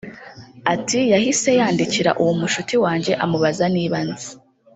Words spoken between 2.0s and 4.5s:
uwo mushuti wanjye amubaza niba anzi